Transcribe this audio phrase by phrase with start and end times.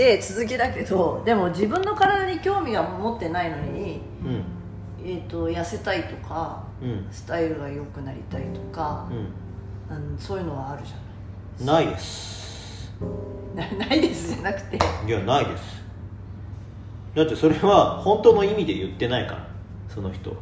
[0.00, 4.44] で続きだけどでも自分の体に興味が持ってないのに、うん。
[5.04, 7.06] えー、と痩せたいとかうん。
[7.10, 9.14] スタイルが良くなりたいとか、う
[9.94, 11.86] うんそういうのはあるじんない。
[11.88, 14.78] ですゃないなないですじゃなくて。
[15.06, 15.84] いやないです。
[17.14, 19.48] だってそれは本当の意味で言ってないから
[19.86, 20.34] その人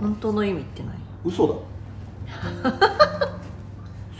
[0.00, 0.94] 本当の意味って何
[1.24, 2.98] 嘘だ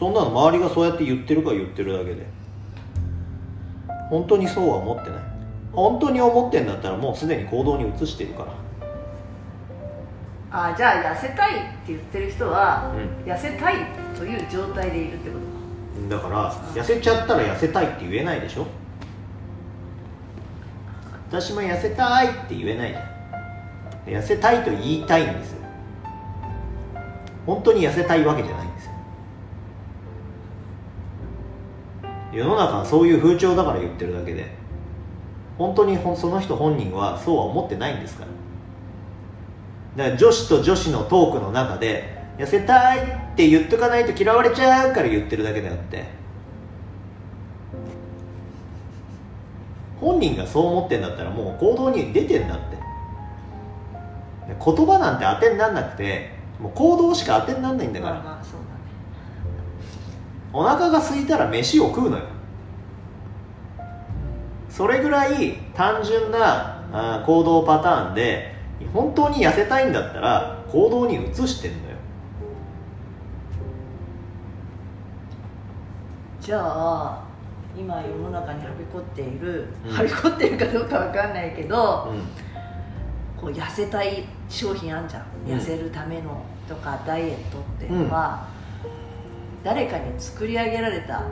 [0.00, 2.26] そんなの周りがそうやって言ってるから言ってるだけで。
[4.08, 5.20] 本当にそうは思ってない。
[5.74, 8.46] 本当に思ってんだったらもうすでに行動に移してるか
[10.50, 10.70] ら。
[10.70, 12.90] あじゃあ痩せたいって言ってる人は、
[13.24, 13.74] う痩せたい
[14.16, 16.22] という状態でいるってことか。
[16.22, 18.66] だから痩せちゃったら痩せたいって言えないでしょ。
[21.28, 24.22] 私も痩せたいって言えないじゃん。
[24.22, 25.58] 痩せたいと言いたいんですよ。
[27.44, 28.92] 本当に痩せたいわけじゃないんですよ
[32.32, 34.46] 世の中はそういう風潮だから言ってるだけで
[35.58, 38.30] 本当にその人本人はそうは思ってないんですから。
[39.96, 46.04] だから女子と女子のトークの中で痩せたいって言っとかないと嫌われちゃうから言ってるだけであって
[50.00, 52.70] 本人がそう思ってんだったらもう行動に出てんだって。
[54.58, 58.44] 言葉なんて当てになんなくてもう行動しか当てになんないんだから、まあまあ
[60.52, 62.24] お腹が空いたら飯を食うのよ。
[64.68, 68.54] それぐらい単純な行動パターンで
[68.92, 71.96] 本当に痩せたいんだったら行動に移してんのよ。
[76.40, 77.22] じゃあ
[77.78, 79.92] 今世の中にはびこっている、うん。
[79.92, 82.12] はびこっているかどうかわかんないけど、
[83.36, 85.58] うこう痩せたい商品あんじゃん、うん。
[85.58, 88.48] 痩せるためのとかダイエットっていうのは、
[89.62, 91.24] 誰かに作り上げられた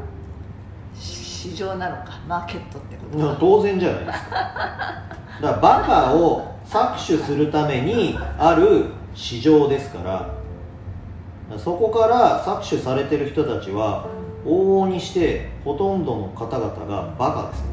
[0.95, 3.17] 市場なのかマーケットってこと。
[3.17, 4.31] ん、いやか当然じゃないですか。
[4.31, 5.09] だか
[5.41, 14.07] らバカを搾取するためにある市場ですからそこから搾取されてる人たちは
[14.45, 17.63] 往々にしてほとんどの方々がバカです。
[17.63, 17.67] ね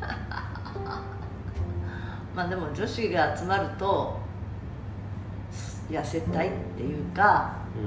[2.36, 4.16] まあでも女子が集まると
[5.90, 7.78] 痩せたいっていうかう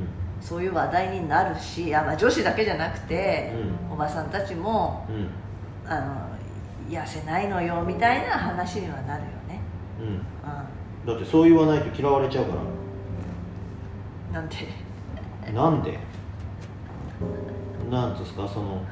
[0.41, 3.53] そういう話題になるしあ、まあ、女子だけじゃなくて、
[3.89, 5.29] うおばさんたちもんうん。
[5.87, 6.31] あの
[6.89, 9.59] 痩せないのよみたいな話にはなるよね、
[9.99, 10.15] うん。
[10.15, 14.67] うだってそう言わないと嫌われちゃうかん、なんて
[15.47, 15.99] らなんで？
[17.89, 18.85] なんですかその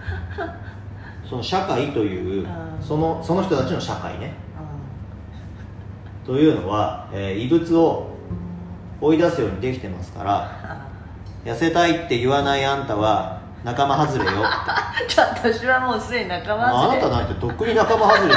[1.27, 2.47] その社会といううん。
[2.81, 4.33] そのその人たちの社会ね。
[6.23, 8.09] うというのは、えー異物を
[9.01, 10.87] 追い出すようにできてますから
[11.45, 14.31] 痩せたいって言わないあんたは仲間外れよ。
[14.31, 14.35] っ
[15.07, 17.01] てじゃあ私はもうすでに仲間あ外れ。
[17.01, 18.33] なたなんてとっくに仲間外れ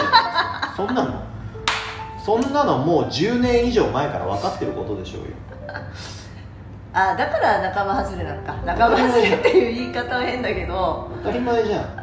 [0.76, 1.22] そんなの。
[2.24, 5.26] そんなのもう10年以上前から分かってることでしょうよ。
[6.94, 8.54] あだから仲間外れなのか。
[8.64, 11.10] 仲間外れっていう言い方は変だけど。
[11.24, 12.02] 当たり前じゃん。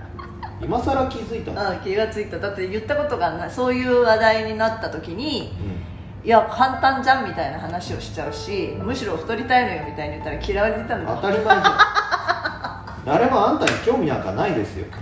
[0.62, 2.38] 今さら気づいたの、あ気がついた。
[2.38, 3.50] だって言ったことがない。
[3.52, 5.64] そういう話題になった時にう
[6.24, 11.63] いや簡単じゃんみたいな話をしちゃうしむしろ太りたいのよみたいに言ったら嫌われてたんん、だ当たり前じゃん。
[13.06, 14.85] 誰もあんたに興味なんかないですよ。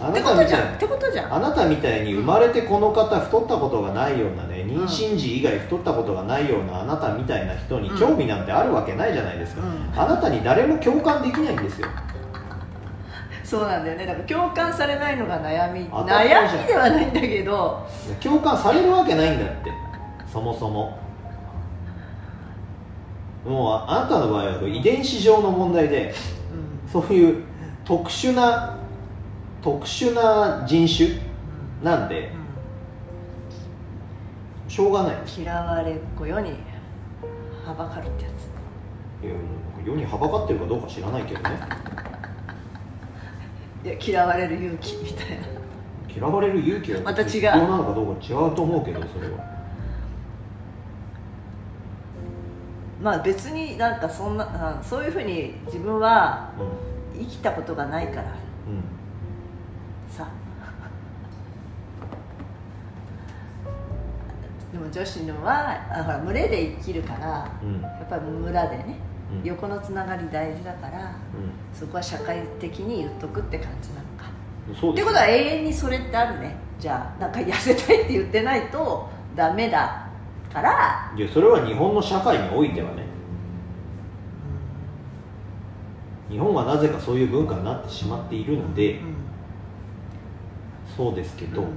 [0.00, 1.34] あなたみたいことじゃんってことじゃん。
[1.34, 9.98] あなたみたいに生まれてこの方太ったことがないようなね妊娠時以外太ったことがないようなあなたみたいな人にうん興味なんてあるわけないじゃないですか、うん。
[9.98, 11.88] あなたに誰も共感できないんですよ
[13.44, 14.06] そうなんだよね。
[14.06, 15.86] だから共感されないのが悩み。
[15.86, 17.86] 悩みではないんだけど。
[18.20, 19.70] 共感されるわけないんだって。
[20.32, 20.98] そもそも。
[23.46, 26.14] もうああなたの場合は遺伝子上の問題で
[26.86, 26.90] うん。
[26.90, 27.44] そういう
[27.84, 28.78] 特殊な
[29.62, 31.20] 特殊な人種
[31.82, 32.32] なんで
[34.68, 35.16] しょうがない。
[35.38, 36.54] 嫌われっ子世に
[37.66, 39.24] はばかるってやつ。
[39.24, 39.34] いや
[39.84, 41.50] 世にはばかってるかどうか知らないけどね
[43.84, 45.46] 嫌われる勇気みたいな。
[46.08, 47.28] 嫌われる勇気はまた違う。
[47.28, 49.54] 必要なのかどうか違うと思うけどそれは。
[53.02, 56.52] まあ別になんかそんなあそういうふうに自分は
[57.14, 58.22] う生きたことがないから。
[58.22, 58.34] んうん。
[60.08, 60.28] さ。
[64.72, 67.82] でも女子のはあほら群れで生きるからうん。
[67.82, 71.16] やっぱり村でね、うん横のつながり大事だから
[71.72, 74.30] そこは社会的に言っとくって感じなのか。
[74.68, 76.56] うんそうってことは永遠にそれってあるね。
[76.78, 80.08] じゃあなんか痩せたいって言ってないとダメだ
[80.52, 81.12] から。
[81.16, 83.04] いやそれは日本の社会においてはね。
[86.30, 89.14] 日本はなぜかそういう文化になってしまっているので、うん。
[90.96, 91.68] そうですけど、うん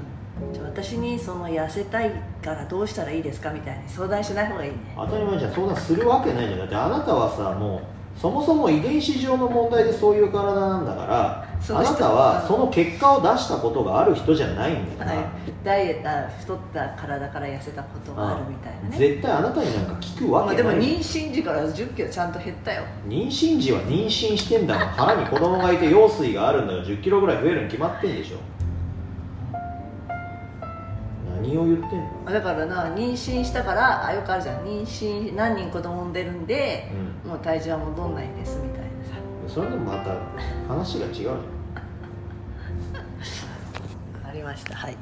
[0.53, 2.11] じゃあ私にその痩せたい
[2.43, 4.77] からどうしたらいいですかみたいに相談しない方がいいね。
[4.95, 6.59] 当たり前じゃん相談するわけないじゃん。
[6.59, 15.25] だってあなたはさもうそもそも遺伝子上の問題でそういう体なんだからあなたはその結果を出したことがある人じゃないんだから、はい、
[15.63, 18.97] ダイエットあ太った体から痩せたことがあるみたいなね。
[18.97, 22.83] 絶対あなたになんか聞くわまあ、けない、でも妊娠時から1 0キロちゃんと減ったよ。
[23.07, 26.83] 妊娠時は妊娠してんだから腹に子供がいて羊水があるんだよ。
[26.83, 28.37] 1 0キロぐらい増えるに決まってんでしょ
[31.47, 32.05] 何を言ってんの？
[32.25, 34.65] まあだからな妊娠したからあよくあるじゃん。
[34.65, 36.91] 妊娠何人子供産んでるんで、
[37.25, 39.11] もう体重は戻んないんですみたいなさ。
[39.43, 40.11] うんそれでもまた
[40.67, 41.35] 話が違うじゃん。
[41.35, 41.41] わ
[44.25, 44.75] かりました。
[44.75, 44.97] はい